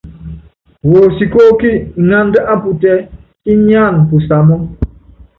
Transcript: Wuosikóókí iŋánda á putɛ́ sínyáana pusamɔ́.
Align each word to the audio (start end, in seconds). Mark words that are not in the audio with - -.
Wuosikóókí 0.89 1.71
iŋánda 2.01 2.39
á 2.51 2.55
putɛ́ 2.61 2.95
sínyáana 3.43 3.99
pusamɔ́. 4.07 4.59